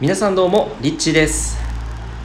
[0.00, 1.58] 皆さんどうもリッチです、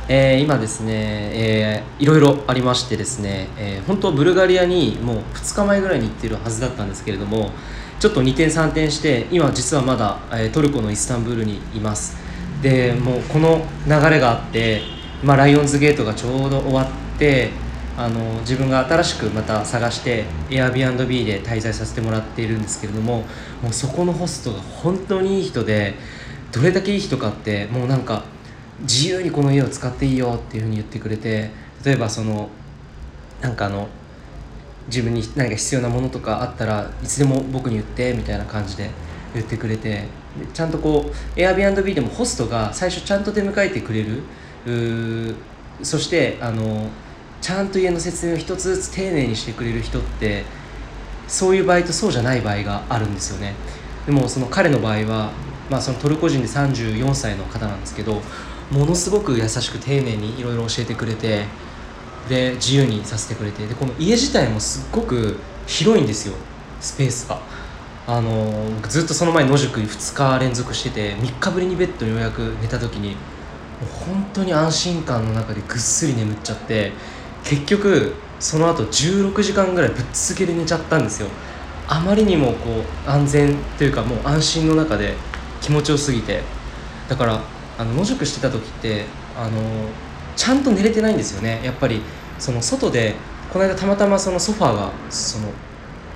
[0.08, 7.50] えー今ですね、えーいろいろありましてですね、えー本当ブルガリアにもう2日前ぐらいに行ってるはずだったんですけれども
[8.00, 12.16] ちょっと2転3転して今実はまだ、えートルコのイスタンブールにいます。
[12.62, 14.84] でもうこの流れがあって、
[15.24, 17.50] まあ、ライオンズゲートがちょうど終わって
[17.98, 23.24] あの自分が新しくまた探して Airbnb で滞在させてもらっているんですけれども
[23.64, 25.96] もうそこのホストが本当にいい人で
[26.54, 28.24] どれだけいい人かってもうなんか
[28.82, 31.50] 自由にこの家を使っていいよっていうふうに言ってくれて
[31.84, 32.50] 例えばその
[33.42, 33.88] なんかあの
[34.88, 38.90] 自分に何か必要なものとかあったらいつでも僕に言ってみたいな感じで
[39.34, 40.06] 言ってくれて
[40.54, 44.24] ちゃんとこう Airbnb でもホストが最初ちゃんと出迎えてくれる。
[45.82, 46.88] そしてあの
[47.42, 50.46] ちゃんと家の説明を一つずつ丁寧にしてくれる人って
[51.28, 53.54] そういう場合とそうじゃない場合があるんですよね。
[54.06, 55.32] でもその彼の場合は、
[55.70, 58.22] まあ、そのトルコ人で34歳の方なんですけど
[58.72, 61.46] ものすごく優しく丁寧にいろいろ教えてくれて
[62.30, 66.36] で自由にさせてくれてでこの家自体もすっごく広いんですよ
[66.80, 67.40] スペースが。
[68.06, 73.16] あのずっとその前野宿2日連続してて3日ぶりにベッドにようやく寝た時にも
[73.84, 76.92] う本当に安心感の中でぐっすり眠っちゃって
[77.46, 81.30] 結局その後16時間ぐらいぶっ続けで寝ちゃったんですよ。
[81.88, 85.16] あまりにもこう安全というかもう安心の中で
[85.64, 86.42] 気持ちよすぎて。
[87.10, 87.42] だから
[87.78, 89.60] あの野宿してた時ってあの
[90.36, 91.62] ちゃんと寝れてないんですよね。
[91.64, 92.02] やっぱり
[92.40, 93.16] その外で
[93.52, 95.50] この間たまたまそのソファーがその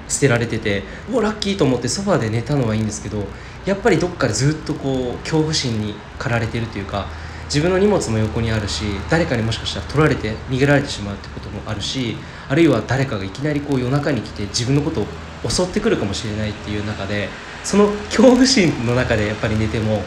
[0.07, 3.25] 捨てられててうわラッキーと思ってソファーで寝たのはいいんですけど
[3.65, 7.07] やっぱりどっかでずっとこう恐怖心に駆られてるというか
[7.45, 12.15] 自分の荷物も横にあるし誰かにもしかしたら取られて逃げられてしまうってこともあるし
[12.49, 17.29] あるいは誰かがいきなりこう夜中に来て自分のことを襲ってくるかもしれないっていう中で
[17.67, 20.01] その恐怖心の中でやっぱり寝ても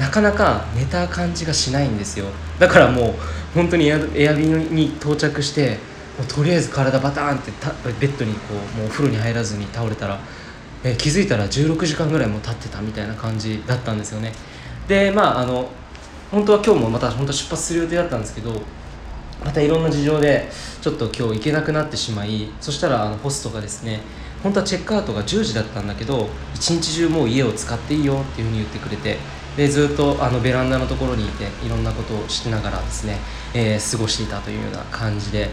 [0.00, 2.26] なかなか寝た感じがしないんですよ。
[2.58, 3.14] だからもう
[3.54, 5.78] 本当にエアビーに到着して
[6.18, 7.70] もうとりあえず体バターンってた
[8.00, 10.18] ベッドにこうもうお風呂に入らずに倒れたら、
[10.82, 14.32] え気づいたら16時間ぐらいもう経ってたみたいな感じだったんですよね。
[14.88, 15.70] でまああの
[16.32, 18.60] 本当は今日もまた本当は出発する予定だったんですけど
[19.44, 20.50] またいろんな事情で
[20.82, 24.00] ちょっと今日行けなくなってしまいそしたらあのホストがですね
[24.44, 29.16] 本当はチェックアウトが10時だったんだけど一日中もう家を使っていいよっていうふうに言ってくれて
[29.56, 33.16] でずっとあのベランダのところにいていろんなことをしながらですね、
[33.54, 35.48] えー過ごしていたというような感じで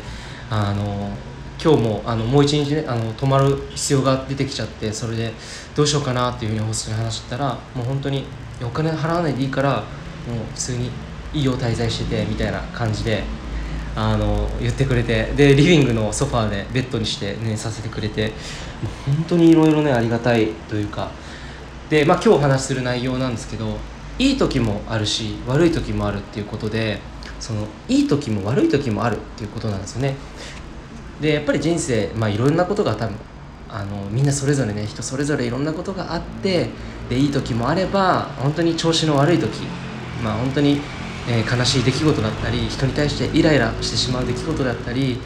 [0.49, 1.15] あの
[1.63, 5.31] 今日もあのもう一日ねあの泊まる必要が出てきちゃってそれで
[5.75, 8.25] どうしようかなっていうふうにホストに話したらもう本当に
[8.61, 9.83] お金払わないでいいからもう
[10.53, 10.89] 普通に
[11.33, 13.23] いいよ滞在しててみたいな感じで
[13.95, 18.31] あの言ってくれてでリビングのソファーでベッドにして寝させてくれて
[19.05, 21.11] 本当にいろいろねありがたいというか。
[21.89, 23.77] で、まあ、今日お話しする内容なんですけど
[24.17, 26.99] いい時もあるし悪い時もあるっていうことで
[27.41, 30.15] そのいい時も悪い時もあるっていうことなんですよね。
[31.19, 33.15] でやっぱり人生まあいろんなことが多分
[33.69, 36.69] あのみんなそれぞれね人それぞれいろんなことがあって
[37.09, 39.49] でいい時もあれば本当に調子の悪い時
[40.23, 40.79] まあ本当に、
[41.29, 45.17] えー悲しい出来事だったり人に対してイライラしてしまう出来事だったり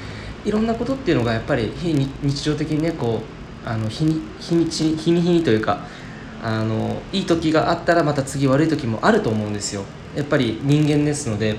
[0.46, 3.22] いろんなことっていうのがやっぱり非日常的にねこ
[3.66, 5.88] うあの日に日に日に日にというか
[6.44, 9.84] あのいい時があったらまた次悪い時もあると思うんですよ。
[10.16, 11.56] やっぱり人間ですので。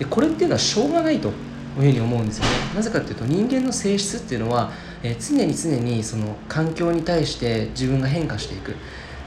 [0.00, 1.34] でこれっていうのはしょうがないという
[1.76, 2.50] ふうに思うんですよね。
[2.74, 8.74] なぜかっていうと人間の性質っていうのは、えー常に常にその環境に対して自分が変化していく。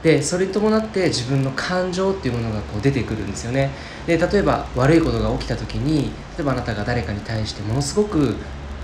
[0.04, 3.70] でそれに伴って自分の感情っていうものがこう出てくるんですよね。
[4.06, 8.36] で例えば悪いことが起きた時に例えばあなたが誰かに対してものすごく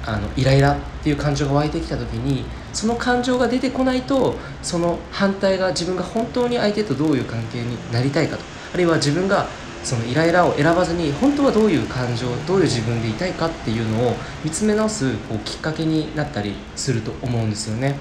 [0.06, 8.42] あのイライラっていう感情が湧いてきた時にその感情が出てこないとその反対が自分が本当に相手とどういう関係になりたいかと。
[8.72, 9.46] あるいは自分が
[9.84, 17.98] そのイライラを選ばずに本当はどういう感情どういう自分でいたいかっていうのを見つめ直すこうきっかけになったりすると思うんですよね。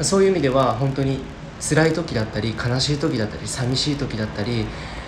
[0.00, 1.18] そういう意味では本当に
[1.66, 4.66] 辛い時だったり悲しい時だったり寂しい時だったり、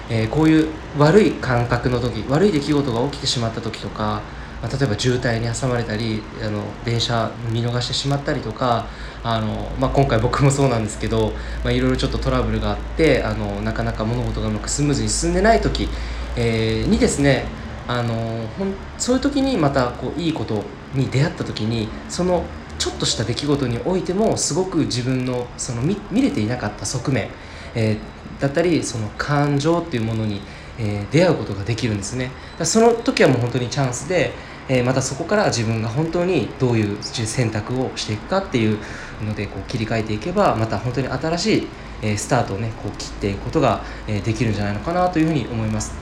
[0.09, 4.23] えーこういう悪い感覚の時悪い出来事が起きてしまった時とか、
[4.63, 8.87] まあ例えば渋滞に挟まれたりあの電車見逃してしまったりとか
[9.23, 11.33] あの、まあ、今回僕もそうなんですけど、
[11.63, 15.89] まあ、いろいろちょっとトラブルがあってあのなかなか物事がうまくスムーズに進んでない時、
[16.37, 17.45] えーにですね
[17.89, 18.15] あの
[18.59, 20.63] ほんそういう時にまたこういいこと
[20.95, 22.45] に出会った時にその
[22.79, 27.29] ちょっとした出来事においてもすごく自分のその見見れていなかった側面、
[27.75, 27.99] えー
[28.41, 30.43] だったりその感情っていうものに、
[30.79, 32.31] えー出会うことができるんですね。
[32.59, 34.33] だその時はもう本当にチャンスで、
[34.69, 38.79] えーまたそこから自分が本当にどういう選択をしていくかっていう
[39.25, 41.69] のでこう切り替えていけばまた本当に新しい、
[42.03, 45.95] えスタートをねこう切っていくことが、えできるんじゃないのかなというふうに思います。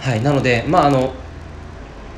[0.00, 1.14] はい、なので、まあ、あの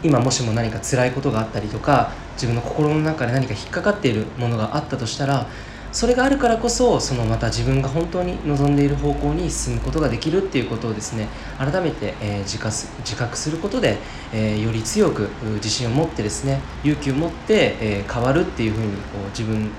[0.03, 5.47] 今もしも何か辛いことがあったりとか自分の心の中で何か引っかかっているものがあったとしたら
[5.91, 13.97] それがあるからこそそのまた自分が本当に望んでいる方向に進むことができるっていうことをですね改めて、えー、自覚す自覚することで、
[14.33, 19.71] えー、より強く自信を持ってですね勇気を持って、えー、変わるっていうふうにこう自分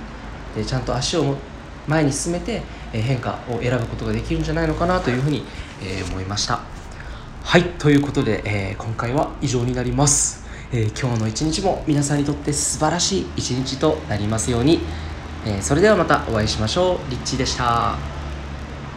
[0.56, 1.38] でちゃんと足を
[1.88, 2.62] 前に進めて、
[2.94, 5.44] え変化を選ぶことができるんじゃないのかなというふうに、
[5.82, 6.60] え思いました。
[7.44, 14.80] はいということで、え今回は以上になります、え今日の一日も皆さんにとって素晴らしい一日となりますように。
[15.46, 17.10] えー、それではまたお会いしましょう。
[17.10, 18.19] リッチーでした。